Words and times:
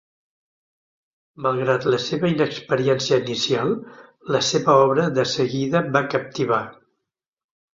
Malgrat 1.45 1.85
la 1.95 1.99
seva 2.05 2.31
inexperiència 2.31 3.19
inicial, 3.25 3.75
la 4.37 4.41
seva 4.51 4.79
obra 4.87 5.07
de 5.19 5.27
seguida 5.37 5.83
va 5.99 6.03
captivar. 6.17 6.63